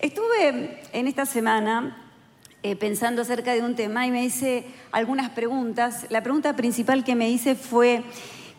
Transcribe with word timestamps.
Estuve 0.00 0.80
en 0.92 1.08
esta 1.08 1.26
semana 1.26 1.96
eh, 2.62 2.76
pensando 2.76 3.22
acerca 3.22 3.52
de 3.54 3.62
un 3.62 3.74
tema 3.74 4.06
y 4.06 4.12
me 4.12 4.24
hice 4.24 4.64
algunas 4.92 5.30
preguntas. 5.30 6.06
La 6.08 6.22
pregunta 6.22 6.54
principal 6.54 7.02
que 7.02 7.16
me 7.16 7.28
hice 7.28 7.56
fue, 7.56 8.04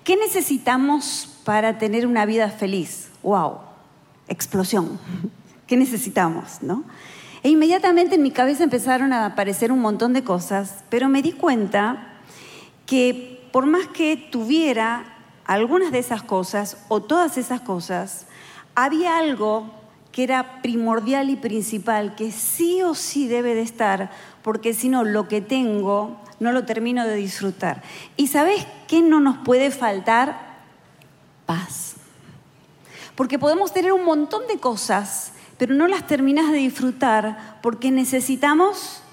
¿qué 0.04 0.18
necesitamos 0.18 1.40
para 1.46 1.78
tener 1.78 2.06
una 2.06 2.26
vida 2.26 2.50
feliz? 2.50 3.12
¡Wow! 3.24 3.60
Explosión. 4.28 5.00
¿Qué 5.66 5.78
necesitamos? 5.78 6.62
¿no? 6.62 6.84
E 7.42 7.48
inmediatamente 7.48 8.16
en 8.16 8.22
mi 8.22 8.32
cabeza 8.32 8.66
empezaron 8.66 9.14
a 9.14 9.26
aparecer 9.26 9.72
un 9.72 9.80
montón 9.80 10.12
de 10.12 10.26
cosas, 10.26 10.84
pero 10.90 11.08
me 11.08 11.22
di 11.22 11.32
cuenta 11.32 12.16
que 12.86 13.48
por 13.54 13.66
más 13.66 13.88
que 13.88 14.18
tuviera 14.18 15.06
algunas 15.46 15.94
de 15.94 16.00
esas 16.00 16.22
cosas 16.22 16.84
o 16.90 17.02
todas 17.02 17.38
esas 17.38 17.62
cosas, 17.62 18.26
había 18.76 19.18
algo 19.18 19.79
que 20.12 20.24
era 20.24 20.62
primordial 20.62 21.30
y 21.30 21.36
principal, 21.36 22.16
que 22.16 22.32
sí 22.32 22.82
o 22.82 22.96
sí 22.96 23.28
debe 23.28 23.56
de 23.56 23.62
estar, 23.62 24.12
porque 24.42 24.74
si 24.74 24.90
no, 24.90 25.04
lo 25.04 25.28
que 25.28 25.42
tengo 25.42 26.18
no 26.40 26.52
lo 26.52 26.66
termino 26.66 27.06
de 27.06 27.16
disfrutar. 27.16 27.84
¿Y 28.18 28.28
sabes 28.28 28.66
qué 28.88 29.02
no 29.02 29.20
nos 29.20 29.38
puede 29.40 29.72
faltar? 29.72 30.58
Paz. 31.46 31.96
Porque 33.16 33.38
podemos 33.38 33.74
tener 33.74 33.92
un 33.92 34.06
montón 34.06 34.48
de 34.48 34.60
cosas, 34.60 35.34
pero 35.58 35.76
no 35.76 35.88
las 35.88 36.08
terminas 36.08 36.52
de 36.52 36.60
disfrutar 36.60 37.60
porque 37.62 37.92
necesitamos 37.92 39.04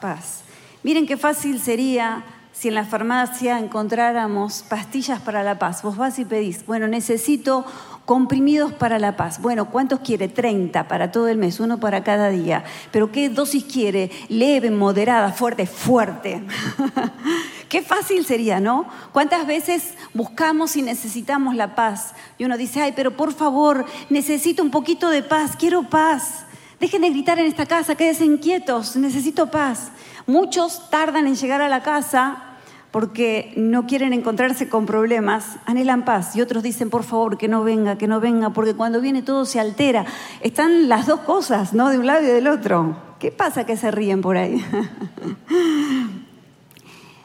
paz. 0.00 0.42
Miren 0.82 1.06
qué 1.06 1.16
fácil 1.16 1.60
sería 1.60 2.24
si 2.52 2.68
en 2.68 2.74
la 2.74 2.84
farmacia 2.84 3.58
encontráramos 3.58 4.64
pastillas 4.68 5.20
para 5.20 5.42
la 5.42 5.58
paz. 5.58 5.82
Vos 5.82 5.96
vas 5.96 6.18
y 6.18 6.24
pedís, 6.24 6.66
bueno, 6.66 6.88
necesito 6.88 7.64
comprimidos 8.04 8.72
para 8.72 8.98
la 8.98 9.16
paz. 9.16 9.40
Bueno, 9.40 9.70
¿cuántos 9.70 10.00
quiere? 10.00 10.28
30 10.28 10.88
para 10.88 11.10
todo 11.10 11.28
el 11.28 11.38
mes, 11.38 11.60
uno 11.60 11.80
para 11.80 12.04
cada 12.04 12.28
día. 12.28 12.64
Pero 12.90 13.10
¿qué 13.10 13.28
dosis 13.28 13.64
quiere? 13.64 14.10
Leve, 14.28 14.70
moderada, 14.70 15.32
fuerte, 15.32 15.66
fuerte. 15.66 16.42
Qué 17.68 17.82
fácil 17.82 18.24
sería, 18.24 18.60
¿no? 18.60 18.86
¿Cuántas 19.12 19.46
veces 19.46 19.94
buscamos 20.12 20.76
y 20.76 20.82
necesitamos 20.82 21.56
la 21.56 21.74
paz? 21.74 22.14
Y 22.38 22.44
uno 22.44 22.56
dice, 22.56 22.80
ay, 22.80 22.92
pero 22.94 23.16
por 23.16 23.32
favor, 23.32 23.84
necesito 24.10 24.62
un 24.62 24.70
poquito 24.70 25.08
de 25.08 25.22
paz, 25.22 25.56
quiero 25.58 25.82
paz. 25.82 26.44
Dejen 26.78 27.02
de 27.02 27.10
gritar 27.10 27.38
en 27.38 27.46
esta 27.46 27.66
casa, 27.66 27.96
quédense 27.96 28.24
inquietos, 28.24 28.94
necesito 28.96 29.50
paz. 29.50 29.90
Muchos 30.26 30.88
tardan 30.90 31.26
en 31.26 31.34
llegar 31.34 31.62
a 31.62 31.68
la 31.68 31.82
casa 31.82 32.53
porque 32.94 33.52
no 33.56 33.88
quieren 33.88 34.12
encontrarse 34.12 34.68
con 34.68 34.86
problemas, 34.86 35.56
anhelan 35.66 36.04
paz. 36.04 36.36
Y 36.36 36.40
otros 36.40 36.62
dicen, 36.62 36.90
por 36.90 37.02
favor, 37.02 37.36
que 37.36 37.48
no 37.48 37.64
venga, 37.64 37.98
que 37.98 38.06
no 38.06 38.20
venga, 38.20 38.50
porque 38.50 38.74
cuando 38.74 39.00
viene 39.00 39.20
todo 39.20 39.46
se 39.46 39.58
altera. 39.58 40.06
Están 40.42 40.88
las 40.88 41.08
dos 41.08 41.18
cosas, 41.22 41.72
¿no? 41.72 41.88
De 41.88 41.98
un 41.98 42.06
lado 42.06 42.22
y 42.22 42.26
del 42.26 42.46
otro. 42.46 42.96
¿Qué 43.18 43.32
pasa 43.32 43.66
que 43.66 43.76
se 43.76 43.90
ríen 43.90 44.20
por 44.20 44.36
ahí? 44.36 44.64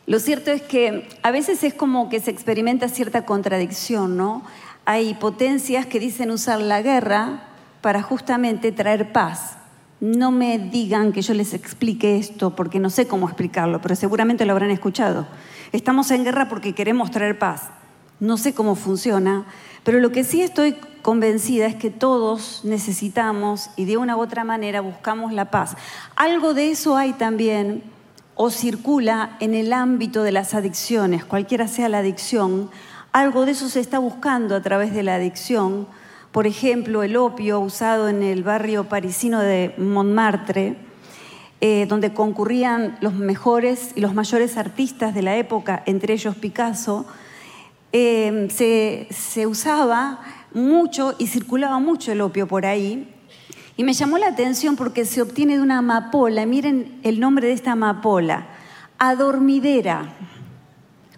Lo 0.08 0.20
cierto 0.20 0.50
es 0.50 0.64
que 0.64 1.08
a 1.22 1.30
veces 1.30 1.64
es 1.64 1.76
como 1.76 2.10
que 2.10 2.20
se 2.20 2.32
experimenta 2.32 2.90
cierta 2.90 3.28
contradicción, 3.28 4.18
¿no? 4.18 4.42
Hay 4.86 5.14
potencias 5.14 5.86
que 5.86 6.00
dicen 6.00 6.32
usar 6.32 6.62
la 6.62 6.82
guerra 6.82 7.44
para 7.82 8.02
justamente 8.02 8.72
traer 8.72 9.12
paz. 9.12 9.59
No 10.02 10.32
me 10.32 10.58
digan 10.58 11.12
que 11.12 11.22
yo 11.22 11.34
les 11.34 11.54
explique 11.54 12.18
esto 12.18 12.56
porque 12.56 12.80
no 12.80 12.90
sé 12.90 13.08
cómo 13.08 13.28
explicarlo, 13.28 13.82
pero 13.82 13.96
seguramente 13.96 14.46
lo 14.46 14.54
habrán 14.54 14.72
escuchado. 14.72 15.28
Estamos 15.74 16.10
en 16.12 16.24
guerra 16.24 16.48
porque 16.48 16.74
queremos 16.74 17.12
traer 17.12 17.38
paz. 17.38 17.70
No 18.20 18.38
sé 18.38 18.54
cómo 18.54 18.76
funciona, 18.76 19.46
pero 19.84 20.00
lo 20.00 20.12
que 20.12 20.24
sí 20.24 20.42
estoy 20.42 20.76
convencida 21.02 21.68
es 21.68 21.76
que 21.76 21.90
todos 21.90 22.62
necesitamos 22.64 23.70
y 23.76 23.86
de 23.86 23.98
una 23.98 24.16
u 24.16 24.22
otra 24.22 24.44
manera 24.44 24.82
buscamos 24.82 25.34
la 25.34 25.52
paz. 25.52 25.76
Algo 26.16 26.54
de 26.54 26.72
eso 26.72 26.98
hay 26.98 27.14
también 27.14 27.84
o 28.36 28.50
circula 28.52 29.36
en 29.42 29.54
el 29.54 29.74
ámbito 29.74 30.24
de 30.24 30.32
las 30.32 30.54
adicciones, 30.54 31.26
cualquiera 31.26 31.68
sea 31.68 31.90
la 31.90 32.00
adicción, 32.00 32.70
algo 33.12 33.46
de 33.46 33.52
eso 33.52 33.68
se 33.68 33.80
está 33.80 34.00
buscando 34.00 34.56
a 34.56 34.62
través 34.62 34.94
de 34.94 35.04
la 35.04 35.16
adicción. 35.16 35.88
Por 36.32 36.46
ejemplo, 36.46 37.02
el 37.02 37.18
opio 37.18 37.60
usado 37.60 38.08
en 38.08 38.22
el 38.22 38.44
barrio 38.44 38.84
parisino 38.84 39.40
de 39.40 39.74
Montmartre, 39.78 40.76
eh, 41.62 41.88
donde 41.90 42.14
concurrían 42.14 42.98
los 43.02 43.16
mejores 43.16 43.94
y 43.96 44.02
los 44.02 44.14
mayores 44.14 44.56
artistas 44.56 45.16
de 45.16 45.24
la 45.24 45.38
época, 45.38 45.82
entre 45.88 46.14
ellos 46.14 46.36
Picasso, 46.36 47.08
eh, 47.92 48.48
se, 49.10 49.48
usaba 49.48 50.20
mucho 50.54 51.16
y 51.18 51.26
circulaba 51.28 51.80
mucho 51.80 52.12
el 52.12 52.22
opio 52.22 52.48
por 52.48 52.66
ahí, 52.66 53.12
y 53.76 53.84
me 53.84 53.94
llamó 53.94 54.18
la 54.18 54.28
atención 54.28 54.76
porque 54.76 55.06
se 55.06 55.22
obtiene 55.22 55.56
de 55.56 55.64
una 55.64 55.80
amapola. 55.80 56.46
Miren 56.46 57.00
el 57.02 57.20
nombre 57.20 57.48
de 57.48 57.54
esta 57.54 57.72
amapola. 57.72 58.48
Adormidera. 58.98 60.14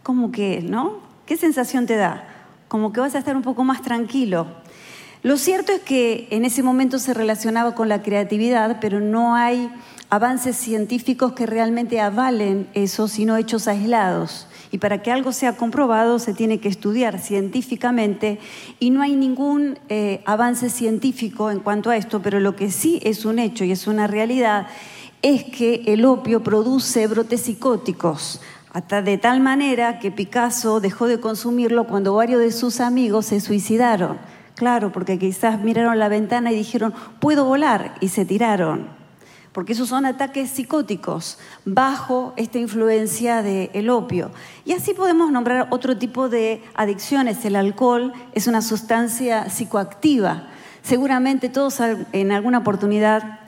¿Cómo 0.04 0.32
que, 0.32 0.62
no? 0.62 1.00
¿Qué 1.26 1.38
sensación 1.38 1.88
te 1.88 1.96
da? 1.96 2.28
Como 2.68 2.94
que 2.94 3.00
vas 3.00 3.16
a 3.16 3.18
estar 3.18 3.36
un 3.36 3.42
poco 3.42 3.64
más 3.64 3.82
tranquilo. 3.82 4.61
Lo 5.24 5.38
cierto 5.38 5.72
es 5.72 5.82
que 5.82 6.28
en 6.32 6.46
ese 6.46 6.64
momento 6.64 6.98
se 6.98 7.14
relacionaba 7.14 7.76
con 7.76 7.90
la 7.90 8.02
creatividad, 8.02 8.80
pero 8.82 9.00
no 9.00 9.36
hay 9.36 9.72
avances 10.10 10.58
científicos 10.58 11.34
que 11.34 11.46
realmente 11.46 12.02
avalen 12.02 12.68
eso, 12.74 13.08
sino 13.08 13.38
hechos 13.38 13.68
aislados. 13.68 14.48
Y 14.72 14.80
para 14.80 15.04
que 15.04 15.12
algo 15.12 15.32
sea 15.32 15.58
comprobado 15.58 16.18
se 16.18 16.34
tiene 16.34 16.60
que 16.60 16.70
estudiar 16.70 17.20
científicamente 17.20 18.40
y 18.80 18.90
no 18.90 19.04
hay 19.04 19.16
ningún 19.16 19.78
eh, 19.90 20.24
avance 20.26 20.72
científico 20.72 21.52
en 21.52 21.60
cuanto 21.60 21.92
a 21.92 21.98
esto, 21.98 22.22
pero 22.24 22.40
lo 22.40 22.56
que 22.56 22.72
sí 22.72 23.00
es 23.04 23.24
un 23.24 23.38
hecho 23.38 23.64
y 23.64 23.72
es 23.72 23.86
una 23.86 24.08
realidad 24.08 24.68
es 25.22 25.44
que 25.44 25.84
el 25.86 26.04
opio 26.04 26.42
produce 26.42 27.06
brotes 27.06 27.42
psicóticos. 27.42 28.42
Hasta 28.74 29.04
de 29.04 29.20
tal 29.20 29.40
manera 29.40 30.00
que 30.00 30.10
Picasso 30.10 30.80
dejó 30.80 31.08
de 31.08 31.20
consumirlo 31.20 31.86
cuando 31.86 32.16
varios 32.16 32.40
de 32.40 32.52
sus 32.52 32.80
amigos 32.80 33.28
se 33.28 33.40
suicidaron. 33.40 34.18
Claro, 34.62 34.92
porque 34.92 35.18
quizás 35.18 35.60
miraron 35.60 35.98
la 35.98 36.08
ventana 36.08 36.52
y 36.52 36.56
dijeron, 36.56 36.94
puedo 37.20 37.46
volar, 37.46 37.96
y 38.00 38.10
se 38.10 38.26
tiraron 38.26 38.90
porque 39.54 39.74
esos 39.74 39.90
son 39.90 40.06
ataques 40.06 40.52
psicóticos 40.52 41.40
bajo 41.66 42.34
esta 42.38 42.60
influencia 42.60 43.42
del 43.42 43.90
opio. 43.90 44.30
Y 44.66 44.74
así 44.74 44.94
podemos 44.94 45.32
nombrar 45.32 45.68
otro 45.72 45.98
tipo 45.98 46.30
de 46.30 46.64
adicciones. 46.76 47.44
El 47.44 47.56
alcohol 47.56 48.14
es 48.34 48.46
una 48.46 48.62
sustancia 48.62 49.50
psicoactiva. 49.50 50.48
Seguramente 50.84 51.50
todos 51.50 51.80
en 52.12 52.32
alguna 52.32 52.60
oportunidad 52.60 53.40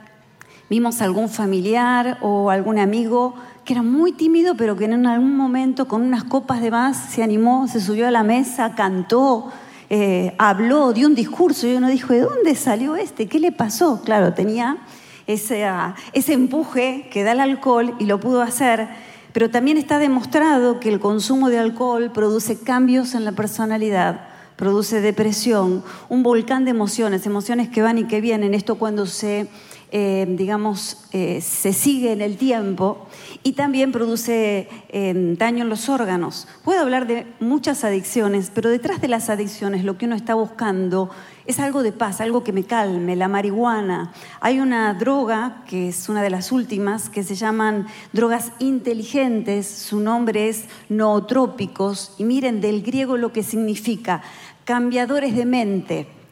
vimos 0.68 1.00
algún 1.00 1.28
familiar 1.28 2.18
o 2.22 2.50
algún 2.50 2.80
amigo 2.80 3.36
que 3.64 3.74
era 3.74 3.82
muy 3.82 4.12
tímido, 4.12 4.56
pero 4.56 4.76
que 4.76 4.86
en 4.86 5.06
algún 5.06 5.36
momento 5.36 5.86
con 5.86 6.02
unas 6.02 6.24
copas 6.24 6.60
de 6.60 6.72
más 6.72 6.98
se 6.98 7.22
animó, 7.22 7.68
se 7.68 7.80
subió 7.80 8.08
a 8.08 8.10
la 8.10 8.24
mesa, 8.24 8.74
cantó, 8.74 9.52
eh, 9.90 10.34
habló, 10.38 10.92
dio 10.92 11.06
un 11.06 11.14
discurso 11.14 11.66
y 11.66 11.74
uno 11.74 11.88
dijo, 11.88 12.12
¿de 12.12 12.20
dónde 12.20 12.54
salió 12.54 12.96
este? 12.96 13.26
¿Qué 13.26 13.38
le 13.38 13.52
pasó? 13.52 14.02
Claro, 14.04 14.34
tenía 14.34 14.78
ese, 15.26 15.66
ese 16.12 16.32
empuje 16.32 17.08
que 17.10 17.22
da 17.22 17.32
el 17.32 17.40
alcohol 17.40 17.94
y 17.98 18.06
lo 18.06 18.20
pudo 18.20 18.42
hacer, 18.42 18.88
pero 19.32 19.50
también 19.50 19.76
está 19.76 19.98
demostrado 19.98 20.80
que 20.80 20.88
el 20.88 21.00
consumo 21.00 21.50
de 21.50 21.58
alcohol 21.58 22.10
produce 22.12 22.58
cambios 22.58 23.14
en 23.14 23.24
la 23.24 23.32
personalidad, 23.32 24.28
produce 24.56 25.00
depresión, 25.00 25.82
un 26.08 26.22
volcán 26.22 26.64
de 26.64 26.70
emociones, 26.70 27.26
emociones 27.26 27.68
que 27.68 27.82
van 27.82 27.98
y 27.98 28.04
que 28.04 28.20
vienen. 28.20 28.54
Esto 28.54 28.76
cuando 28.76 29.06
se 29.06 29.48
eh, 29.96 30.26
digamos, 30.28 30.96
eh, 31.12 31.40
se 31.40 31.72
sigue 31.72 32.10
en 32.10 32.20
el 32.20 32.36
tiempo 32.36 33.06
y 33.44 33.52
también 33.52 33.92
produce 33.92 34.68
eh, 34.88 35.36
daño 35.38 35.62
en 35.62 35.68
los 35.68 35.88
órganos. 35.88 36.48
Puedo 36.64 36.80
hablar 36.80 37.06
de 37.06 37.28
muchas 37.38 37.84
adicciones, 37.84 38.50
pero 38.52 38.70
detrás 38.70 39.00
de 39.00 39.06
las 39.06 39.30
adicciones 39.30 39.84
lo 39.84 39.96
que 39.96 40.06
uno 40.06 40.16
está 40.16 40.34
buscando 40.34 41.10
es 41.46 41.60
algo 41.60 41.84
de 41.84 41.92
paz, 41.92 42.20
algo 42.20 42.42
que 42.42 42.52
me 42.52 42.64
calme, 42.64 43.14
la 43.14 43.28
marihuana. 43.28 44.12
Hay 44.40 44.58
una 44.58 44.94
droga, 44.94 45.62
que 45.68 45.90
es 45.90 46.08
una 46.08 46.24
de 46.24 46.30
las 46.30 46.50
últimas, 46.50 47.08
que 47.08 47.22
se 47.22 47.36
llaman 47.36 47.86
drogas 48.12 48.50
inteligentes, 48.58 49.68
su 49.68 50.00
nombre 50.00 50.48
es 50.48 50.64
nootrópicos, 50.88 52.16
y 52.18 52.24
miren 52.24 52.60
del 52.60 52.82
griego 52.82 53.16
lo 53.16 53.32
que 53.32 53.44
significa, 53.44 54.22
cambiadores 54.64 55.36
de 55.36 55.46
mente. 55.46 56.23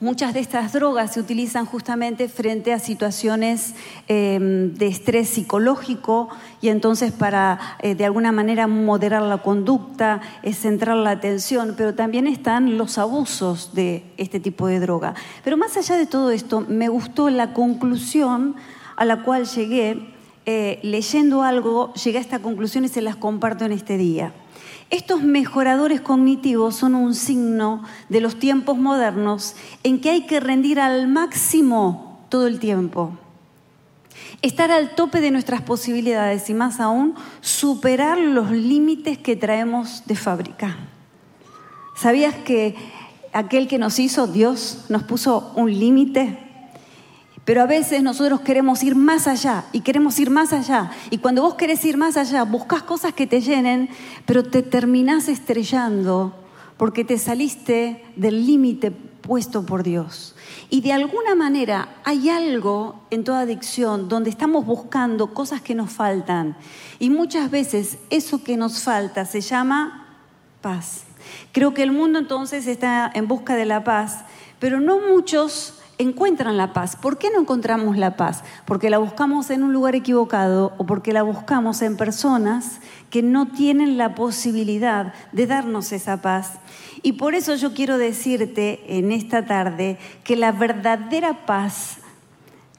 Muchas 0.00 0.32
de 0.32 0.38
estas 0.38 0.72
drogas 0.72 1.14
se 1.14 1.18
utilizan 1.18 1.66
justamente 1.66 2.28
frente 2.28 2.72
a 2.72 2.78
situaciones 2.78 3.74
em, 4.06 4.72
de 4.74 4.86
estrés 4.86 5.28
psicológico 5.28 6.28
y 6.60 6.68
entonces 6.68 7.10
para 7.10 7.58
eh, 7.80 7.96
de 7.96 8.04
alguna 8.04 8.30
manera 8.30 8.68
moderar 8.68 9.22
la 9.22 9.38
conducta, 9.38 10.20
centrar 10.52 10.96
la 10.96 11.10
atención, 11.10 11.74
pero 11.76 11.96
también 11.96 12.28
están 12.28 12.78
los 12.78 12.96
abusos 12.96 13.74
de 13.74 14.04
este 14.18 14.38
tipo 14.38 14.68
de 14.68 14.78
droga. 14.78 15.14
Pero 15.42 15.56
más 15.56 15.76
allá 15.76 15.96
de 15.96 16.06
todo 16.06 16.30
esto, 16.30 16.60
me 16.60 16.88
gustó 16.88 17.28
la 17.28 17.52
conclusión 17.52 18.54
a 18.94 19.04
la 19.04 19.24
cual 19.24 19.46
llegué, 19.46 20.14
eh, 20.46 20.78
leyendo 20.84 21.42
algo, 21.42 21.92
llegué 21.94 22.18
a 22.18 22.20
esta 22.20 22.38
conclusión 22.38 22.84
y 22.84 22.88
se 22.88 23.02
las 23.02 23.16
comparto 23.16 23.64
en 23.64 23.72
este 23.72 23.98
día. 23.98 24.32
Estos 24.90 25.22
mejoradores 25.22 26.00
cognitivos 26.00 26.76
son 26.76 26.94
un 26.94 27.14
signo 27.14 27.82
de 28.08 28.20
los 28.20 28.38
tiempos 28.38 28.78
modernos 28.78 29.54
en 29.82 30.00
que 30.00 30.10
hay 30.10 30.22
que 30.22 30.40
rendir 30.40 30.80
al 30.80 31.08
máximo 31.08 32.18
todo 32.30 32.46
el 32.46 32.58
tiempo. 32.58 33.12
Estar 34.40 34.70
al 34.70 34.94
tope 34.94 35.20
de 35.20 35.30
nuestras 35.30 35.60
posibilidades 35.60 36.48
y 36.48 36.54
más 36.54 36.80
aún 36.80 37.14
superar 37.42 38.18
los 38.18 38.50
límites 38.50 39.18
que 39.18 39.36
traemos 39.36 40.04
de 40.06 40.16
fábrica. 40.16 40.76
¿Sabías 41.94 42.34
que 42.34 42.74
aquel 43.34 43.68
que 43.68 43.78
nos 43.78 43.98
hizo, 43.98 44.26
Dios, 44.26 44.86
nos 44.88 45.02
puso 45.02 45.52
un 45.54 45.70
límite? 45.78 46.47
Pero 47.48 47.62
a 47.62 47.66
veces 47.66 48.02
nosotros 48.02 48.42
queremos 48.42 48.82
ir 48.82 48.94
más 48.94 49.26
allá 49.26 49.64
y 49.72 49.80
queremos 49.80 50.20
ir 50.20 50.28
más 50.28 50.52
allá. 50.52 50.90
Y 51.08 51.16
cuando 51.16 51.40
vos 51.40 51.54
querés 51.54 51.82
ir 51.86 51.96
más 51.96 52.18
allá, 52.18 52.42
buscas 52.42 52.82
cosas 52.82 53.14
que 53.14 53.26
te 53.26 53.40
llenen, 53.40 53.88
pero 54.26 54.42
te 54.42 54.62
terminás 54.62 55.28
estrellando 55.28 56.34
porque 56.76 57.06
te 57.06 57.16
saliste 57.16 58.04
del 58.16 58.44
límite 58.44 58.90
puesto 58.90 59.64
por 59.64 59.82
Dios. 59.82 60.36
Y 60.68 60.82
de 60.82 60.92
alguna 60.92 61.34
manera 61.34 61.88
hay 62.04 62.28
algo 62.28 63.00
en 63.08 63.24
toda 63.24 63.40
adicción 63.40 64.10
donde 64.10 64.28
estamos 64.28 64.66
buscando 64.66 65.32
cosas 65.32 65.62
que 65.62 65.74
nos 65.74 65.90
faltan. 65.90 66.54
Y 66.98 67.08
muchas 67.08 67.50
veces 67.50 67.96
eso 68.10 68.44
que 68.44 68.58
nos 68.58 68.82
falta 68.82 69.24
se 69.24 69.40
llama 69.40 70.06
paz. 70.60 71.04
Creo 71.52 71.72
que 71.72 71.82
el 71.82 71.92
mundo 71.92 72.18
entonces 72.18 72.66
está 72.66 73.10
en 73.14 73.26
busca 73.26 73.56
de 73.56 73.64
la 73.64 73.84
paz, 73.84 74.26
pero 74.58 74.80
no 74.80 75.00
muchos 75.00 75.77
encuentran 75.98 76.56
la 76.56 76.72
paz. 76.72 76.96
¿Por 76.96 77.18
qué 77.18 77.30
no 77.30 77.40
encontramos 77.40 77.96
la 77.96 78.16
paz? 78.16 78.44
Porque 78.64 78.90
la 78.90 78.98
buscamos 78.98 79.50
en 79.50 79.62
un 79.62 79.72
lugar 79.72 79.94
equivocado 79.94 80.72
o 80.78 80.86
porque 80.86 81.12
la 81.12 81.22
buscamos 81.22 81.82
en 81.82 81.96
personas 81.96 82.80
que 83.10 83.22
no 83.22 83.48
tienen 83.48 83.98
la 83.98 84.14
posibilidad 84.14 85.12
de 85.32 85.46
darnos 85.46 85.92
esa 85.92 86.22
paz. 86.22 86.52
Y 87.02 87.12
por 87.12 87.34
eso 87.34 87.54
yo 87.54 87.74
quiero 87.74 87.98
decirte 87.98 88.98
en 88.98 89.12
esta 89.12 89.44
tarde 89.44 89.98
que 90.24 90.36
la 90.36 90.52
verdadera 90.52 91.46
paz 91.46 91.98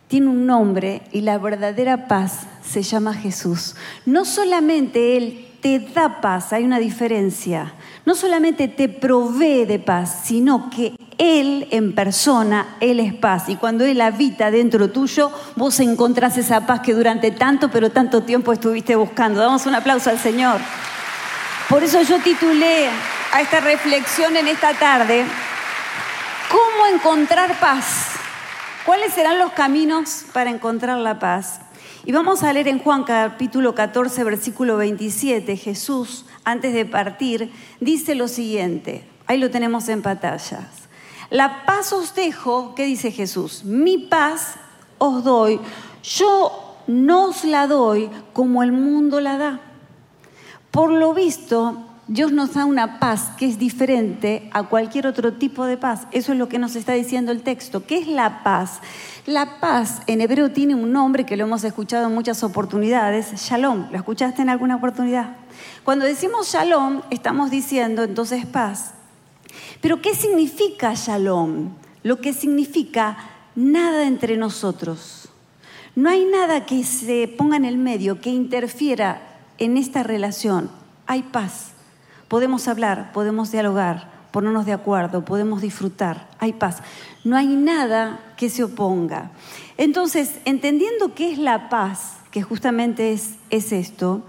tiene 0.08 0.28
un 0.28 0.46
nombre 0.46 1.04
y 1.12 1.22
la 1.22 1.38
verdadera 1.38 2.08
paz 2.08 2.48
se 2.64 2.82
llama 2.82 3.14
Jesús. 3.14 3.76
No 4.06 4.26
solamente 4.26 5.18
Él 5.18 5.46
te 5.62 5.80
da 5.80 6.22
paz, 6.22 6.54
hay 6.54 6.64
una 6.64 6.80
diferencia. 6.80 7.74
No 8.06 8.16
solamente 8.16 8.68
te 8.68 8.90
provee 8.90 9.66
de 9.66 9.78
paz, 9.78 10.22
sino 10.24 10.70
que 10.70 10.96
Él 11.20 11.68
en 11.72 11.94
persona, 11.94 12.78
Él 12.80 13.02
es 13.02 13.14
paz. 13.14 13.50
Y 13.50 13.58
cuando 13.58 13.84
Él 13.84 14.00
habita 14.00 14.50
dentro 14.52 14.90
tuyo, 14.90 15.32
vos 15.58 15.80
encontrás 15.82 16.38
esa 16.38 16.66
paz 16.66 16.80
que 16.80 16.94
durante 16.94 17.30
tanto, 17.30 17.70
pero 17.70 17.92
tanto 17.92 18.24
tiempo 18.24 18.54
estuviste 18.54 18.96
buscando. 18.96 19.42
Damos 19.42 19.66
un 19.66 19.76
aplauso 19.76 20.10
al 20.10 20.18
Señor. 20.18 20.60
Por 21.68 21.84
eso 21.84 22.02
yo 22.02 22.20
titulé 22.20 22.88
a 23.34 23.42
esta 23.42 23.60
reflexión 23.60 24.36
en 24.38 24.48
esta 24.48 24.74
tarde, 24.74 25.26
¿cómo 26.50 26.96
encontrar 26.96 27.60
paz? 27.60 28.12
¿Cuáles 28.86 29.14
serán 29.14 29.38
los 29.40 29.52
caminos 29.52 30.24
para 30.34 30.50
encontrar 30.50 30.98
la 30.98 31.20
paz? 31.20 31.60
Y 32.06 32.14
vamos 32.14 32.44
a 32.44 32.54
leer 32.54 32.70
en 32.70 32.80
Juan 32.80 33.04
capítulo 33.04 33.76
14, 33.76 34.24
versículo 34.24 34.78
27, 34.78 35.58
Jesús, 35.58 36.26
antes 36.46 36.74
de 36.74 36.86
partir, 36.86 37.52
dice 37.82 38.16
lo 38.16 38.30
siguiente, 38.30 39.06
ahí 39.28 39.38
lo 39.38 39.52
tenemos 39.52 39.90
en 39.90 40.02
pantallas. 40.02 40.89
La 41.30 41.66
paz 41.66 41.94
os 41.94 42.16
dejo, 42.16 42.74
¿qué 42.76 42.86
dice 42.86 43.12
Jesús? 43.12 43.64
Mi 43.64 43.98
paz 43.98 44.56
os 44.98 45.24
doy, 45.24 45.60
yo 46.04 46.76
no 46.88 47.26
os 47.26 47.44
la 47.44 47.68
doy 47.68 48.10
como 48.34 48.64
el 48.64 48.72
mundo 48.72 49.22
la 49.22 49.38
da. 49.38 49.60
Por 50.72 50.92
lo 50.92 51.14
visto, 51.14 51.78
Dios 52.08 52.32
nos 52.32 52.56
da 52.56 52.66
una 52.66 53.00
paz 53.00 53.34
que 53.38 53.46
es 53.46 53.60
diferente 53.60 54.50
a 54.54 54.64
cualquier 54.64 55.06
otro 55.06 55.34
tipo 55.34 55.66
de 55.66 55.78
paz. 55.78 56.08
Eso 56.12 56.32
es 56.32 56.40
lo 56.40 56.50
que 56.50 56.58
nos 56.58 56.76
está 56.76 56.94
diciendo 56.94 57.32
el 57.32 57.44
texto. 57.44 57.86
¿Qué 57.86 58.00
es 58.00 58.08
la 58.08 58.42
paz? 58.42 58.80
La 59.28 59.60
paz 59.60 60.02
en 60.08 60.22
hebreo 60.22 60.50
tiene 60.50 60.74
un 60.74 60.92
nombre 60.92 61.28
que 61.28 61.38
lo 61.38 61.44
hemos 61.44 61.64
escuchado 61.64 62.08
en 62.08 62.16
muchas 62.16 62.44
oportunidades, 62.44 63.32
shalom. 63.36 63.92
¿Lo 63.92 63.98
escuchaste 63.98 64.42
en 64.42 64.50
alguna 64.50 64.78
oportunidad? 64.78 65.36
Cuando 65.84 66.06
decimos 66.06 66.52
shalom, 66.52 67.02
estamos 67.12 67.52
diciendo 67.52 68.02
entonces 68.04 68.48
paz. 68.48 68.96
Pero 69.82 70.02
¿qué 70.02 70.16
significa 70.16 70.94
shalom? 70.94 71.70
Lo 72.04 72.20
que 72.22 72.34
significa 72.34 73.18
nada 73.56 74.06
entre 74.08 74.38
nosotros. 74.38 75.30
No 75.96 76.10
hay 76.10 76.26
nada 76.26 76.66
que 76.66 76.84
se 76.84 77.28
ponga 77.28 77.58
en 77.58 77.66
el 77.66 77.78
medio, 77.78 78.22
que 78.22 78.30
interfiera 78.30 79.40
en 79.58 79.78
esta 79.78 80.04
relación 80.04 80.70
hay 81.10 81.24
paz. 81.24 81.72
Podemos 82.28 82.68
hablar, 82.68 83.12
podemos 83.14 83.52
dialogar, 83.52 84.12
ponernos 84.30 84.68
de 84.68 84.74
acuerdo, 84.74 85.26
podemos 85.26 85.60
disfrutar, 85.60 86.30
hay 86.38 86.54
paz. 86.54 86.84
No 87.24 87.36
hay 87.36 87.48
nada 87.48 88.20
que 88.38 88.52
se 88.52 88.64
oponga. 88.64 89.32
Entonces, 89.78 90.40
entendiendo 90.46 91.16
qué 91.16 91.32
es 91.32 91.40
la 91.40 91.68
paz, 91.68 92.18
que 92.30 92.44
justamente 92.44 93.12
es, 93.12 93.38
es 93.50 93.72
esto, 93.72 94.22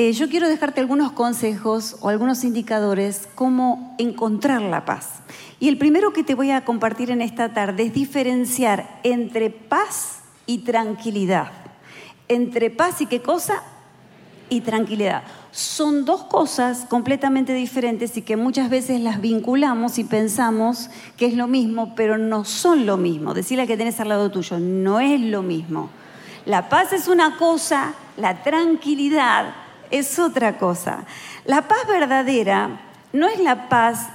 eh, 0.00 0.12
yo 0.12 0.28
quiero 0.28 0.48
dejarte 0.48 0.80
algunos 0.80 1.10
consejos 1.10 1.96
o 2.02 2.08
algunos 2.08 2.44
indicadores 2.44 3.28
cómo 3.34 3.96
encontrar 3.98 4.62
la 4.62 4.84
paz. 4.84 5.08
Y 5.58 5.66
el 5.66 5.76
primero 5.76 6.12
que 6.12 6.22
te 6.22 6.36
voy 6.36 6.52
a 6.52 6.64
compartir 6.64 7.10
en 7.10 7.20
esta 7.20 7.52
tarde 7.52 7.82
es 7.82 7.94
diferenciar 7.94 9.00
entre 9.02 9.50
paz 9.50 10.20
y 10.46 10.58
tranquilidad. 10.58 11.50
Entre 12.28 12.70
paz 12.70 13.00
y 13.00 13.06
qué 13.06 13.22
cosa? 13.22 13.64
y 14.50 14.60
tranquilidad. 14.60 15.24
Son 15.50 16.04
dos 16.04 16.22
cosas 16.22 16.86
completamente 16.88 17.52
diferentes 17.52 18.16
y 18.16 18.22
que 18.22 18.36
muchas 18.36 18.70
veces 18.70 19.00
las 19.00 19.20
vinculamos 19.20 19.98
y 19.98 20.04
pensamos 20.04 20.90
que 21.16 21.26
es 21.26 21.34
lo 21.34 21.48
mismo, 21.48 21.94
pero 21.96 22.16
no 22.16 22.44
son 22.44 22.86
lo 22.86 22.96
mismo. 22.96 23.34
Decirle 23.34 23.66
que 23.66 23.76
tenés 23.76 23.98
al 23.98 24.08
lado 24.08 24.30
tuyo, 24.30 24.60
no 24.60 25.00
es 25.00 25.20
lo 25.20 25.42
mismo. 25.42 25.90
La 26.46 26.68
paz 26.68 26.94
es 26.94 27.08
una 27.08 27.36
cosa, 27.36 27.94
la 28.16 28.42
tranquilidad 28.42 29.54
es 29.90 30.18
otra 30.18 30.58
cosa. 30.58 31.04
La 31.44 31.68
paz 31.68 31.86
verdadera 31.88 32.80
no 33.12 33.28
es 33.28 33.40
la 33.40 33.68
paz 33.68 34.08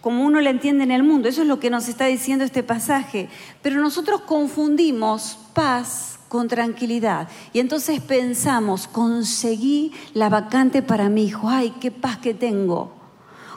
como 0.00 0.24
uno 0.26 0.40
la 0.42 0.50
entiende 0.50 0.84
en 0.84 0.90
el 0.90 1.02
mundo, 1.02 1.30
eso 1.30 1.40
es 1.40 1.48
lo 1.48 1.58
que 1.58 1.70
nos 1.70 1.88
está 1.88 2.04
diciendo 2.04 2.44
este 2.44 2.62
pasaje, 2.62 3.30
pero 3.62 3.80
nosotros 3.80 4.20
confundimos 4.20 5.38
paz 5.54 6.18
con 6.28 6.46
tranquilidad. 6.46 7.28
Y 7.54 7.60
entonces 7.60 8.02
pensamos, 8.02 8.86
conseguí 8.86 9.92
la 10.12 10.28
vacante 10.28 10.82
para 10.82 11.08
mi 11.08 11.24
hijo, 11.24 11.48
ay, 11.48 11.72
qué 11.80 11.90
paz 11.90 12.18
que 12.18 12.34
tengo. 12.34 13.03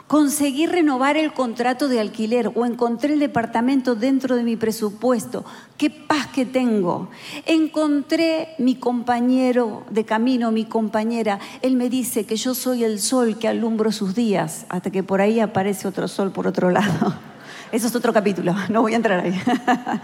Conseguí 0.08 0.66
renovar 0.66 1.18
el 1.18 1.34
contrato 1.34 1.86
de 1.86 2.00
alquiler 2.00 2.50
o 2.54 2.64
encontré 2.64 3.12
el 3.12 3.20
departamento 3.20 3.94
dentro 3.94 4.36
de 4.36 4.42
mi 4.42 4.56
presupuesto. 4.56 5.44
Qué 5.76 5.90
paz 5.90 6.28
que 6.28 6.46
tengo. 6.46 7.10
Encontré 7.44 8.54
mi 8.56 8.76
compañero 8.76 9.84
de 9.90 10.06
camino, 10.06 10.50
mi 10.50 10.64
compañera. 10.64 11.40
Él 11.60 11.76
me 11.76 11.90
dice 11.90 12.24
que 12.24 12.36
yo 12.36 12.54
soy 12.54 12.84
el 12.84 13.00
sol 13.00 13.38
que 13.38 13.48
alumbro 13.48 13.92
sus 13.92 14.14
días, 14.14 14.64
hasta 14.70 14.90
que 14.90 15.02
por 15.02 15.20
ahí 15.20 15.40
aparece 15.40 15.86
otro 15.86 16.08
sol 16.08 16.32
por 16.32 16.46
otro 16.46 16.70
lado. 16.70 17.14
Eso 17.70 17.86
es 17.86 17.94
otro 17.94 18.14
capítulo, 18.14 18.54
no 18.70 18.80
voy 18.80 18.94
a 18.94 18.96
entrar 18.96 19.20
ahí. 19.20 19.38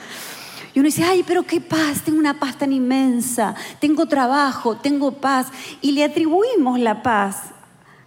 Y 0.75 0.80
uno 0.80 0.88
dice, 0.88 1.04
ay, 1.04 1.23
pero 1.25 1.44
qué 1.44 1.61
paz, 1.61 2.02
tengo 2.04 2.18
una 2.18 2.40
paz 2.40 2.58
tan 2.58 2.73
inmensa, 2.73 3.54
tengo 3.78 4.06
trabajo, 4.06 4.75
tengo 4.75 5.12
paz. 5.12 5.46
Y 5.80 5.92
le 5.92 6.02
atribuimos 6.02 6.80
la 6.80 7.00
paz 7.00 7.53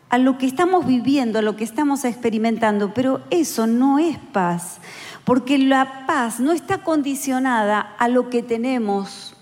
a 0.09 0.17
lo 0.17 0.37
que 0.37 0.45
estamos 0.45 0.85
viviendo, 0.85 1.39
a 1.39 1.41
lo 1.41 1.55
que 1.55 1.63
estamos 1.63 2.05
experimentando, 2.05 2.93
pero 2.93 3.21
eso 3.29 3.67
no 3.67 3.99
es 3.99 4.17
paz, 4.17 4.77
porque 5.25 5.57
la 5.57 6.05
paz 6.05 6.39
no 6.39 6.51
está 6.51 6.83
condicionada 6.83 7.79
a 7.79 8.07
lo 8.07 8.29
que 8.29 8.43
tenemos 8.43 9.35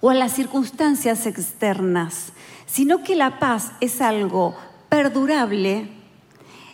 o 0.00 0.10
a 0.10 0.14
las 0.14 0.32
circunstancias 0.32 1.26
externas, 1.26 2.32
sino 2.66 3.02
que 3.02 3.16
la 3.16 3.38
paz 3.38 3.72
es 3.80 4.00
algo 4.00 4.54
perdurable 4.88 6.00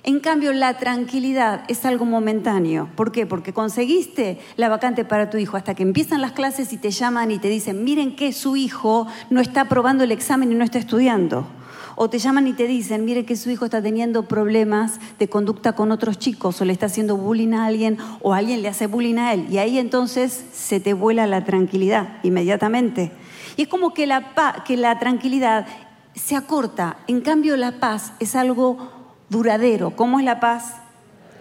en 0.06 0.20
cambio, 0.20 0.52
la 0.52 0.78
tranquilidad 0.78 1.64
es 1.66 1.84
algo 1.84 2.04
momentáneo. 2.04 2.88
¿Por 2.94 3.10
qué? 3.10 3.26
Porque 3.26 3.52
conseguiste 3.52 4.38
la 4.56 4.68
vacante 4.68 5.04
para 5.04 5.30
tu 5.30 5.36
hijo 5.36 5.56
hasta 5.56 5.74
que 5.74 5.82
empiezan 5.82 6.20
las 6.20 6.30
clases 6.30 6.72
y 6.72 6.76
te 6.76 6.92
llaman 6.92 7.32
y 7.32 7.40
te 7.40 7.48
dicen, 7.48 7.82
miren 7.82 8.14
que 8.14 8.32
su 8.32 8.54
hijo 8.54 9.08
no 9.30 9.40
está 9.40 9.62
aprobando 9.62 10.04
el 10.04 10.12
examen 10.12 10.52
y 10.52 10.54
no 10.54 10.62
está 10.62 10.78
estudiando. 10.78 11.48
O 11.96 12.10
te 12.10 12.18
llaman 12.18 12.46
y 12.46 12.52
te 12.52 12.66
dicen, 12.66 13.04
miren 13.06 13.24
que 13.24 13.36
su 13.36 13.50
hijo 13.50 13.64
está 13.64 13.82
teniendo 13.82 14.28
problemas 14.28 15.00
de 15.18 15.28
conducta 15.28 15.72
con 15.72 15.90
otros 15.90 16.18
chicos, 16.18 16.60
o 16.60 16.64
le 16.64 16.72
está 16.72 16.86
haciendo 16.86 17.16
bullying 17.16 17.54
a 17.54 17.64
alguien, 17.64 17.96
o 18.20 18.34
alguien 18.34 18.62
le 18.62 18.68
hace 18.68 18.86
bullying 18.86 19.16
a 19.16 19.32
él. 19.32 19.46
Y 19.50 19.58
ahí 19.58 19.78
entonces 19.78 20.44
se 20.52 20.78
te 20.78 20.92
vuela 20.92 21.26
la 21.26 21.44
tranquilidad 21.44 22.18
inmediatamente. 22.22 23.12
Y 23.56 23.62
es 23.62 23.68
como 23.68 23.94
que 23.94 24.06
la, 24.06 24.62
que 24.66 24.76
la 24.76 24.98
tranquilidad 24.98 25.66
se 26.14 26.36
acorta. 26.36 26.98
En 27.06 27.22
cambio, 27.22 27.56
la 27.56 27.80
paz 27.80 28.12
es 28.20 28.36
algo 28.36 28.90
duradero. 29.30 29.96
¿Cómo 29.96 30.18
es 30.18 30.24
la 30.24 30.38
paz? 30.38 30.74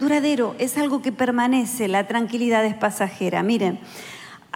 Duradero, 0.00 0.54
es 0.58 0.76
algo 0.76 1.00
que 1.00 1.12
permanece, 1.12 1.88
la 1.88 2.06
tranquilidad 2.06 2.64
es 2.64 2.74
pasajera. 2.74 3.42
Miren, 3.42 3.78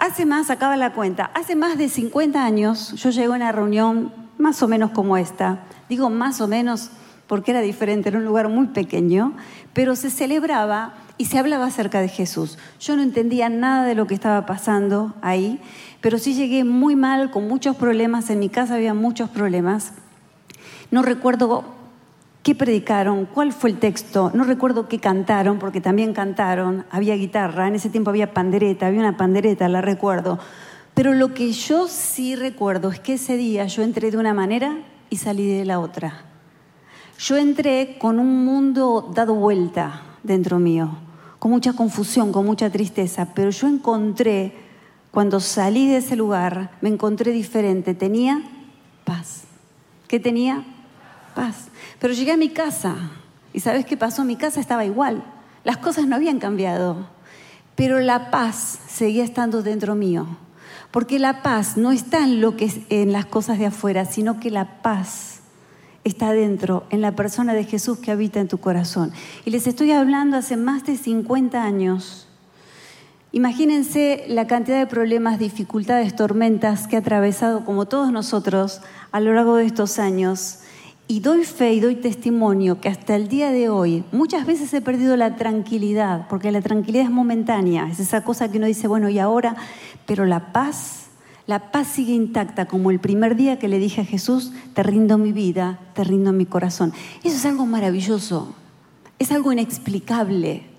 hace 0.01 0.25
más, 0.25 0.49
acaba 0.49 0.77
la 0.77 0.93
cuenta, 0.93 1.29
hace 1.35 1.55
más 1.55 1.77
de 1.77 1.87
50 1.87 2.43
años 2.43 2.93
yo 2.93 3.11
llegué 3.11 3.27
a 3.27 3.35
una 3.35 3.51
reunión 3.51 4.11
más 4.39 4.63
o 4.63 4.67
menos 4.67 4.89
como 4.91 5.15
esta. 5.15 5.59
Digo 5.89 6.09
más 6.09 6.41
o 6.41 6.47
menos 6.47 6.89
porque 7.27 7.51
era 7.51 7.61
diferente, 7.61 8.09
era 8.09 8.17
un 8.17 8.25
lugar 8.25 8.49
muy 8.49 8.67
pequeño, 8.67 9.33
pero 9.73 9.95
se 9.95 10.09
celebraba 10.09 10.95
y 11.19 11.25
se 11.25 11.37
hablaba 11.37 11.67
acerca 11.67 12.01
de 12.01 12.07
Jesús. 12.07 12.57
Yo 12.79 12.95
no 12.95 13.03
entendía 13.03 13.47
nada 13.49 13.85
de 13.85 13.93
lo 13.93 14.07
que 14.07 14.15
estaba 14.15 14.47
pasando 14.47 15.13
ahí, 15.21 15.61
pero 16.01 16.17
sí 16.17 16.33
llegué 16.33 16.63
muy 16.63 16.95
mal, 16.95 17.29
con 17.29 17.47
muchos 17.47 17.75
problemas. 17.75 18.31
En 18.31 18.39
mi 18.39 18.49
casa 18.49 18.73
había 18.73 18.95
muchos 18.95 19.29
problemas. 19.29 19.93
No 20.89 21.03
recuerdo 21.03 21.63
qué 22.43 22.55
predicaron, 22.55 23.25
cuál 23.25 23.53
fue 23.53 23.69
el 23.69 23.79
texto, 23.79 24.31
no 24.33 24.43
recuerdo 24.43 24.87
qué 24.87 24.99
cantaron, 24.99 25.59
porque 25.59 25.81
también 25.81 26.13
cantaron, 26.13 26.85
había 26.89 27.15
guitarra, 27.15 27.67
en 27.67 27.75
ese 27.75 27.89
tiempo 27.89 28.09
había 28.09 28.33
pandereta, 28.33 28.87
había 28.87 28.99
una 28.99 29.17
pandereta, 29.17 29.69
la 29.69 29.81
recuerdo. 29.81 30.39
Pero 30.93 31.13
lo 31.13 31.33
que 31.33 31.51
yo 31.51 31.87
sí 31.87 32.35
recuerdo 32.35 32.89
es 32.89 32.99
que 32.99 33.13
ese 33.13 33.37
día 33.37 33.65
yo 33.67 33.83
entré 33.83 34.11
de 34.11 34.17
una 34.17 34.33
manera 34.33 34.77
y 35.09 35.17
salí 35.17 35.47
de 35.47 35.65
la 35.65 35.79
otra. 35.79 36.25
Yo 37.17 37.37
entré 37.37 37.97
con 37.99 38.19
un 38.19 38.43
mundo 38.43 39.11
dado 39.13 39.35
vuelta 39.35 40.01
dentro 40.23 40.59
mío 40.59 40.97
con 41.41 41.49
mucha 41.49 41.73
confusión, 41.73 42.31
con 42.31 42.45
mucha 42.45 42.69
tristeza, 42.69 43.29
pero 43.33 43.49
yo 43.49 43.67
encontré, 43.67 44.53
cuando 45.09 45.39
salí 45.39 45.87
de 45.87 45.97
ese 45.97 46.15
lugar, 46.15 46.69
me 46.81 46.89
encontré 46.89 47.31
diferente, 47.31 47.95
tenía 47.95 48.43
paz. 49.05 49.45
¿Qué 50.07 50.19
tenía? 50.19 50.63
Paz. 51.33 51.67
Pero 51.99 52.13
llegué 52.13 52.31
a 52.31 52.37
mi 52.37 52.49
casa 52.49 52.95
y 53.53 53.59
¿sabes 53.59 53.85
qué 53.85 53.97
pasó? 53.97 54.23
Mi 54.23 54.35
casa 54.35 54.59
estaba 54.59 54.85
igual, 54.85 55.23
las 55.63 55.77
cosas 55.77 56.07
no 56.07 56.15
habían 56.15 56.39
cambiado, 56.39 57.07
pero 57.75 57.99
la 57.99 58.31
paz 58.31 58.79
seguía 58.87 59.23
estando 59.23 59.63
dentro 59.63 59.95
mío. 59.95 60.27
Porque 60.91 61.19
la 61.19 61.41
paz 61.41 61.77
no 61.77 61.91
está 61.91 62.23
en, 62.23 62.41
lo 62.41 62.57
que, 62.57 62.69
en 62.89 63.13
las 63.13 63.25
cosas 63.25 63.57
de 63.57 63.67
afuera, 63.67 64.05
sino 64.05 64.39
que 64.39 64.51
la 64.51 64.81
paz 64.81 65.39
está 66.03 66.33
dentro, 66.33 66.83
en 66.89 67.01
la 67.01 67.15
persona 67.15 67.53
de 67.53 67.63
Jesús 67.63 67.99
que 67.99 68.11
habita 68.11 68.39
en 68.39 68.47
tu 68.47 68.57
corazón. 68.57 69.13
Y 69.45 69.51
les 69.51 69.67
estoy 69.67 69.91
hablando 69.91 70.35
hace 70.35 70.57
más 70.57 70.85
de 70.85 70.97
50 70.97 71.63
años. 71.63 72.27
Imagínense 73.31 74.25
la 74.27 74.47
cantidad 74.47 74.77
de 74.77 74.87
problemas, 74.87 75.39
dificultades, 75.39 76.15
tormentas 76.15 76.87
que 76.87 76.97
ha 76.97 76.99
atravesado, 76.99 77.63
como 77.63 77.85
todos 77.85 78.11
nosotros, 78.11 78.81
a 79.13 79.21
lo 79.21 79.33
largo 79.33 79.55
de 79.55 79.65
estos 79.65 79.99
años. 79.99 80.59
Y 81.07 81.19
doy 81.19 81.43
fe 81.43 81.73
y 81.73 81.79
doy 81.81 81.95
testimonio 81.95 82.79
que 82.79 82.87
hasta 82.87 83.15
el 83.15 83.27
día 83.27 83.51
de 83.51 83.67
hoy 83.69 84.03
muchas 84.11 84.45
veces 84.45 84.73
he 84.73 84.81
perdido 84.81 85.17
la 85.17 85.35
tranquilidad, 85.35 86.27
porque 86.29 86.51
la 86.51 86.61
tranquilidad 86.61 87.05
es 87.05 87.11
momentánea, 87.11 87.89
es 87.89 87.99
esa 87.99 88.23
cosa 88.23 88.49
que 88.49 88.57
uno 88.57 88.67
dice, 88.67 88.87
bueno, 88.87 89.09
y 89.09 89.19
ahora, 89.19 89.55
pero 90.05 90.25
la 90.25 90.53
paz 90.53 91.01
la 91.47 91.71
paz 91.71 91.87
sigue 91.87 92.13
intacta 92.13 92.65
como 92.65 92.91
el 92.91 92.99
primer 92.99 93.35
día 93.35 93.59
que 93.59 93.67
le 93.67 93.77
dije 93.77 93.99
a 93.99 94.05
Jesús, 94.05 94.53
te 94.73 94.83
rindo 94.83 95.17
mi 95.17 95.33
vida, 95.33 95.79
te 95.93 96.05
rindo 96.05 96.31
mi 96.31 96.45
corazón. 96.45 96.93
Eso 97.23 97.35
es 97.35 97.45
algo 97.45 97.65
maravilloso, 97.65 98.55
es 99.19 99.31
algo 99.31 99.51
inexplicable. 99.51 100.70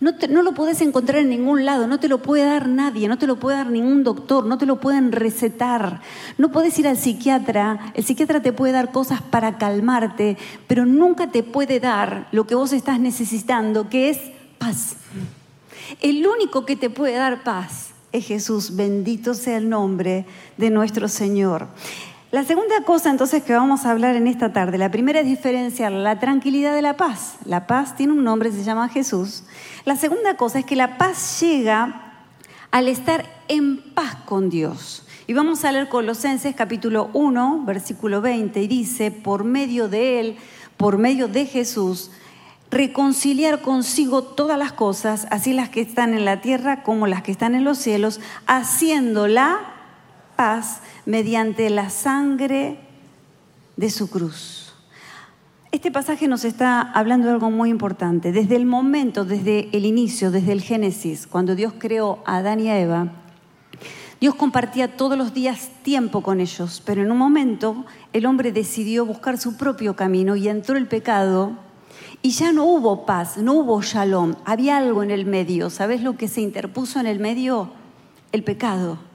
No, 0.00 0.12
no, 0.28 0.42
lo 0.42 0.52
puedes 0.52 0.80
encontrar 0.80 1.20
en 1.20 1.30
ningún 1.30 1.64
lado, 1.64 1.86
no 1.86 1.98
te 2.00 2.08
lo 2.08 2.22
puede 2.22 2.44
dar 2.44 2.68
nadie, 2.68 3.08
no 3.08 3.18
te 3.18 3.26
lo 3.26 3.36
puede 3.36 3.56
dar 3.56 3.70
ningún 3.70 4.04
doctor, 4.04 4.46
no 4.46 4.58
te 4.58 4.66
lo 4.66 4.80
pueden 4.80 5.12
recetar. 5.12 6.00
No 6.36 6.52
puedes 6.52 6.78
ir 6.78 6.88
al 6.88 6.96
psiquiatra, 6.96 7.92
el 7.94 8.04
psiquiatra 8.04 8.42
te 8.42 8.52
puede 8.52 8.72
dar 8.72 8.92
cosas 8.92 9.22
para 9.22 9.58
calmarte, 9.58 10.36
pero 10.66 10.86
nunca 10.86 11.30
te 11.30 11.42
puede 11.42 11.80
dar 11.80 12.28
lo 12.32 12.46
que 12.46 12.54
vos 12.54 12.72
estás 12.72 13.00
necesitando, 13.00 13.88
que 13.88 14.10
es 14.10 14.18
paz. 14.58 14.96
El 16.00 16.26
único 16.26 16.64
que 16.66 16.76
te 16.76 16.90
puede 16.90 17.14
dar 17.14 17.42
paz 17.42 17.90
es 18.12 18.26
Jesús, 18.26 18.76
bendito 18.76 19.34
sea 19.34 19.58
el 19.58 19.68
nombre 19.68 20.26
de 20.56 20.70
nuestro 20.70 21.08
Señor. 21.08 21.68
La 22.30 22.44
segunda 22.44 22.82
cosa 22.84 23.08
entonces 23.08 23.42
que 23.42 23.54
vamos 23.54 23.86
a 23.86 23.90
hablar 23.90 24.14
en 24.14 24.26
esta 24.26 24.52
tarde, 24.52 24.76
la 24.76 24.90
primera 24.90 25.20
es 25.20 25.26
diferenciar 25.26 25.92
la 25.92 26.18
tranquilidad 26.18 26.74
de 26.74 26.82
la 26.82 26.98
paz. 26.98 27.36
La 27.46 27.66
paz 27.66 27.96
tiene 27.96 28.12
un 28.12 28.22
nombre, 28.22 28.52
se 28.52 28.64
llama 28.64 28.90
Jesús. 28.90 29.44
La 29.86 29.96
segunda 29.96 30.36
cosa 30.36 30.58
es 30.58 30.66
que 30.66 30.76
la 30.76 30.98
paz 30.98 31.40
llega 31.40 32.02
al 32.70 32.86
estar 32.86 33.24
en 33.48 33.78
paz 33.94 34.14
con 34.26 34.50
Dios. 34.50 35.06
Y 35.26 35.32
vamos 35.32 35.64
a 35.64 35.72
leer 35.72 35.88
Colosenses 35.88 36.54
capítulo 36.54 37.08
1, 37.14 37.62
versículo 37.64 38.20
20, 38.20 38.60
y 38.60 38.68
dice, 38.68 39.10
por 39.10 39.44
medio 39.44 39.88
de 39.88 40.20
Él, 40.20 40.36
por 40.76 40.98
medio 40.98 41.28
de 41.28 41.46
Jesús, 41.46 42.10
reconciliar 42.70 43.62
consigo 43.62 44.22
todas 44.22 44.58
las 44.58 44.72
cosas, 44.72 45.26
así 45.30 45.54
las 45.54 45.70
que 45.70 45.80
están 45.80 46.12
en 46.12 46.26
la 46.26 46.42
tierra 46.42 46.82
como 46.82 47.06
las 47.06 47.22
que 47.22 47.32
están 47.32 47.54
en 47.54 47.64
los 47.64 47.78
cielos, 47.78 48.20
haciendo 48.46 49.28
la 49.28 49.77
paz 50.38 50.82
mediante 51.04 51.68
la 51.68 51.90
sangre 51.90 52.78
de 53.76 53.90
su 53.90 54.08
cruz. 54.08 54.72
Este 55.72 55.90
pasaje 55.90 56.28
nos 56.28 56.44
está 56.44 56.80
hablando 56.80 57.26
de 57.26 57.32
algo 57.32 57.50
muy 57.50 57.70
importante. 57.70 58.30
Desde 58.30 58.54
el 58.54 58.64
momento, 58.64 59.24
desde 59.24 59.68
el 59.76 59.84
inicio, 59.84 60.30
desde 60.30 60.52
el 60.52 60.62
Génesis, 60.62 61.26
cuando 61.26 61.56
Dios 61.56 61.72
creó 61.76 62.22
a 62.24 62.36
Adán 62.36 62.60
y 62.60 62.68
a 62.68 62.78
Eva, 62.78 63.08
Dios 64.20 64.36
compartía 64.36 64.96
todos 64.96 65.18
los 65.18 65.34
días 65.34 65.70
tiempo 65.82 66.22
con 66.22 66.38
ellos, 66.38 66.84
pero 66.86 67.02
en 67.02 67.10
un 67.10 67.18
momento 67.18 67.84
el 68.12 68.24
hombre 68.24 68.52
decidió 68.52 69.04
buscar 69.04 69.38
su 69.38 69.56
propio 69.56 69.96
camino 69.96 70.36
y 70.36 70.48
entró 70.48 70.76
el 70.76 70.86
pecado 70.86 71.50
y 72.22 72.30
ya 72.30 72.52
no 72.52 72.64
hubo 72.64 73.06
paz, 73.06 73.38
no 73.38 73.54
hubo 73.54 73.82
shalom, 73.82 74.36
había 74.44 74.76
algo 74.76 75.02
en 75.02 75.10
el 75.10 75.26
medio. 75.26 75.68
¿Sabes 75.68 76.00
lo 76.00 76.16
que 76.16 76.28
se 76.28 76.42
interpuso 76.42 77.00
en 77.00 77.06
el 77.06 77.18
medio? 77.18 77.72
El 78.30 78.44
pecado. 78.44 79.07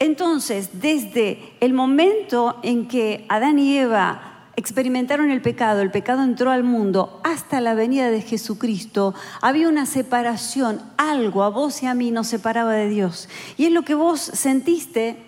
Entonces, 0.00 0.80
desde 0.80 1.52
el 1.60 1.74
momento 1.74 2.58
en 2.62 2.88
que 2.88 3.26
Adán 3.28 3.58
y 3.58 3.76
Eva 3.76 4.48
experimentaron 4.56 5.30
el 5.30 5.42
pecado, 5.42 5.82
el 5.82 5.90
pecado 5.90 6.22
entró 6.22 6.50
al 6.50 6.64
mundo, 6.64 7.20
hasta 7.22 7.60
la 7.60 7.74
venida 7.74 8.10
de 8.10 8.22
Jesucristo, 8.22 9.14
había 9.42 9.68
una 9.68 9.84
separación, 9.84 10.80
algo 10.96 11.42
a 11.42 11.50
vos 11.50 11.82
y 11.82 11.86
a 11.86 11.94
mí 11.94 12.10
nos 12.10 12.28
separaba 12.28 12.72
de 12.72 12.88
Dios. 12.88 13.28
Y 13.58 13.66
es 13.66 13.72
lo 13.72 13.82
que 13.82 13.94
vos 13.94 14.20
sentiste 14.20 15.18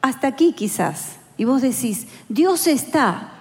hasta 0.00 0.26
aquí 0.26 0.52
quizás. 0.52 1.16
Y 1.36 1.44
vos 1.44 1.62
decís, 1.62 2.08
Dios 2.28 2.66
está, 2.66 3.32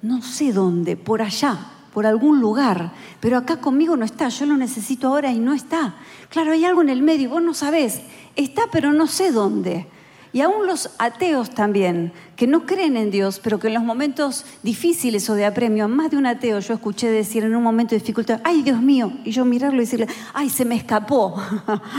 no 0.00 0.22
sé 0.22 0.52
dónde, 0.52 0.96
por 0.96 1.20
allá, 1.20 1.58
por 1.92 2.06
algún 2.06 2.40
lugar, 2.40 2.92
pero 3.20 3.36
acá 3.36 3.58
conmigo 3.58 3.96
no 3.96 4.04
está, 4.04 4.28
yo 4.28 4.46
lo 4.46 4.56
necesito 4.56 5.08
ahora 5.08 5.30
y 5.30 5.38
no 5.38 5.52
está. 5.52 5.94
Claro, 6.30 6.52
hay 6.52 6.64
algo 6.64 6.82
en 6.82 6.88
el 6.88 7.02
medio, 7.02 7.30
vos 7.30 7.42
no 7.42 7.54
sabés, 7.54 8.00
está 8.34 8.62
pero 8.72 8.92
no 8.92 9.06
sé 9.06 9.30
dónde. 9.30 9.86
Y 10.34 10.40
aún 10.40 10.66
los 10.66 10.88
ateos 10.98 11.50
también, 11.50 12.10
que 12.36 12.46
no 12.46 12.64
creen 12.64 12.96
en 12.96 13.10
Dios, 13.10 13.38
pero 13.38 13.60
que 13.60 13.68
en 13.68 13.74
los 13.74 13.82
momentos 13.82 14.46
difíciles 14.62 15.28
o 15.28 15.34
de 15.34 15.44
apremio, 15.44 15.88
más 15.88 16.10
de 16.10 16.16
un 16.16 16.24
ateo 16.24 16.58
yo 16.60 16.72
escuché 16.72 17.10
decir 17.10 17.44
en 17.44 17.54
un 17.54 17.62
momento 17.62 17.94
de 17.94 18.00
dificultad, 18.00 18.40
ay 18.42 18.62
Dios 18.62 18.80
mío, 18.80 19.12
y 19.24 19.32
yo 19.32 19.44
mirarlo 19.44 19.76
y 19.76 19.84
decirle, 19.84 20.08
ay, 20.32 20.48
se 20.48 20.64
me 20.64 20.74
escapó. 20.74 21.36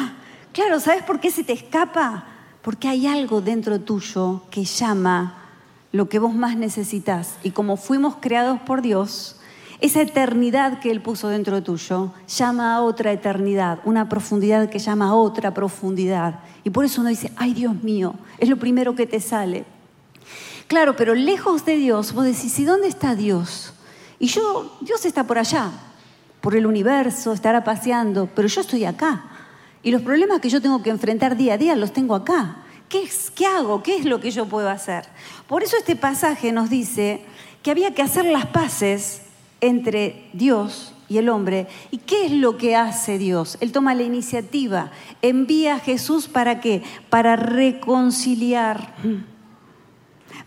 claro, 0.51 0.79
¿sabes 0.79 1.03
por 1.03 1.19
qué 1.19 1.29
se 1.29 1.43
te 1.43 1.53
escapa? 1.53 2.25
Porque 2.63 2.87
hay 2.87 3.05
algo 3.05 3.41
dentro 3.41 3.79
tuyo 3.79 4.41
que 4.49 4.65
llama 4.65 5.37
lo 5.91 6.09
que 6.09 6.17
vos 6.17 6.33
más 6.33 6.57
necesitas. 6.57 7.35
Y 7.43 7.51
como 7.51 7.77
fuimos 7.77 8.15
creados 8.19 8.59
por 8.61 8.81
Dios, 8.81 9.39
esa 9.83 10.01
eternidad 10.01 10.79
que 10.79 10.89
Él 10.89 11.01
puso 11.01 11.27
dentro 11.27 11.57
de 11.57 11.61
tuyo 11.61 12.13
llama 12.25 12.73
a 12.73 12.81
otra 12.81 13.11
eternidad, 13.11 13.79
una 13.83 14.07
profundidad 14.07 14.69
que 14.69 14.79
llama 14.79 15.09
a 15.09 15.13
otra 15.13 15.53
profundidad. 15.53 16.39
Y 16.63 16.69
por 16.69 16.85
eso 16.85 17.01
uno 17.01 17.09
dice, 17.09 17.33
ay 17.35 17.53
Dios 17.53 17.83
mío, 17.83 18.15
es 18.37 18.47
lo 18.47 18.55
primero 18.55 18.95
que 18.95 19.05
te 19.05 19.19
sale. 19.19 19.65
Claro, 20.67 20.95
pero 20.95 21.13
lejos 21.13 21.65
de 21.65 21.75
Dios, 21.75 22.13
vos 22.13 22.23
decís, 22.23 22.57
¿y 22.59 22.63
dónde 22.63 22.87
está 22.87 23.13
Dios? 23.13 23.73
Y 24.19 24.27
yo, 24.27 24.73
Dios 24.79 25.03
está 25.03 25.25
por 25.25 25.37
allá, 25.37 25.69
por 26.39 26.55
el 26.55 26.65
universo, 26.65 27.33
estará 27.33 27.65
paseando, 27.65 28.29
pero 28.33 28.47
yo 28.47 28.61
estoy 28.61 28.85
acá. 28.85 29.25
Y 29.83 29.91
los 29.91 30.01
problemas 30.01 30.39
que 30.39 30.49
yo 30.49 30.61
tengo 30.61 30.81
que 30.81 30.91
enfrentar 30.91 31.35
día 31.35 31.55
a 31.55 31.57
día 31.57 31.75
los 31.75 31.91
tengo 31.91 32.15
acá. 32.15 32.55
¿Qué, 32.87 33.09
¿Qué 33.35 33.45
hago? 33.45 33.83
¿Qué 33.83 33.97
es 33.97 34.05
lo 34.05 34.21
que 34.21 34.31
yo 34.31 34.45
puedo 34.45 34.69
hacer? 34.69 35.09
Por 35.45 35.61
eso 35.61 35.75
este 35.75 35.97
pasaje 35.97 36.53
nos 36.53 36.69
dice 36.69 37.25
que 37.61 37.71
había 37.71 37.93
que 37.93 38.01
hacer 38.01 38.23
las 38.23 38.45
paces 38.45 39.23
entre 39.63 40.29
Dios 40.33 40.93
y 41.07 41.17
el 41.17 41.29
hombre. 41.29 41.67
¿Y 41.89 41.99
qué 41.99 42.25
es 42.25 42.31
lo 42.33 42.57
que 42.57 42.75
hace 42.75 43.17
Dios? 43.17 43.57
Él 43.61 43.71
toma 43.71 43.95
la 43.95 44.03
iniciativa, 44.03 44.91
envía 45.21 45.75
a 45.75 45.79
Jesús 45.79 46.27
para 46.27 46.59
qué? 46.59 46.83
Para 47.09 47.37
reconciliar, 47.37 48.93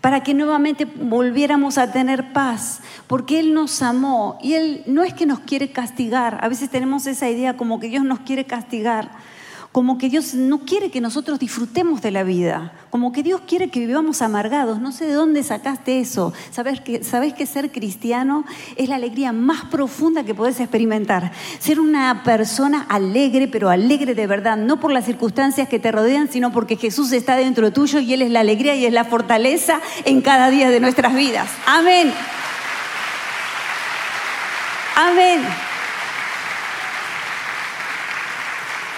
para 0.01 0.21
que 0.21 0.35
nuevamente 0.35 0.85
volviéramos 0.85 1.79
a 1.79 1.91
tener 1.91 2.31
paz, 2.31 2.81
porque 3.07 3.39
Él 3.39 3.55
nos 3.55 3.81
amó 3.81 4.37
y 4.41 4.53
Él 4.53 4.83
no 4.85 5.03
es 5.03 5.15
que 5.15 5.25
nos 5.25 5.39
quiere 5.39 5.71
castigar, 5.71 6.37
a 6.41 6.47
veces 6.47 6.69
tenemos 6.69 7.07
esa 7.07 7.27
idea 7.27 7.57
como 7.57 7.79
que 7.79 7.89
Dios 7.89 8.03
nos 8.03 8.19
quiere 8.19 8.45
castigar 8.45 9.09
como 9.77 9.99
que 9.99 10.09
Dios 10.09 10.33
no 10.33 10.61
quiere 10.61 10.89
que 10.89 11.01
nosotros 11.01 11.37
disfrutemos 11.37 12.01
de 12.01 12.09
la 12.09 12.23
vida, 12.23 12.73
como 12.89 13.11
que 13.11 13.21
Dios 13.21 13.41
quiere 13.45 13.69
que 13.69 13.79
vivamos 13.79 14.23
amargados. 14.23 14.81
No 14.81 14.91
sé 14.91 15.05
de 15.05 15.13
dónde 15.13 15.43
sacaste 15.43 15.99
eso. 15.99 16.33
¿Sabes 16.49 16.81
que, 16.81 17.03
sabes 17.03 17.35
que 17.35 17.45
ser 17.45 17.71
cristiano 17.71 18.43
es 18.75 18.89
la 18.89 18.95
alegría 18.95 19.33
más 19.33 19.65
profunda 19.65 20.23
que 20.23 20.33
puedes 20.33 20.59
experimentar? 20.59 21.31
Ser 21.59 21.79
una 21.79 22.23
persona 22.23 22.87
alegre, 22.89 23.47
pero 23.47 23.69
alegre 23.69 24.15
de 24.15 24.25
verdad, 24.25 24.57
no 24.57 24.79
por 24.79 24.91
las 24.91 25.05
circunstancias 25.05 25.69
que 25.69 25.77
te 25.77 25.91
rodean, 25.91 26.27
sino 26.27 26.51
porque 26.51 26.75
Jesús 26.75 27.11
está 27.11 27.35
dentro 27.35 27.71
tuyo 27.71 27.99
y 27.99 28.13
Él 28.13 28.23
es 28.23 28.31
la 28.31 28.39
alegría 28.39 28.73
y 28.73 28.83
es 28.83 28.93
la 28.93 29.05
fortaleza 29.05 29.79
en 30.05 30.21
cada 30.21 30.49
día 30.49 30.71
de 30.71 30.79
nuestras 30.79 31.13
vidas. 31.13 31.51
Amén. 31.67 32.11
Amén. 34.95 35.66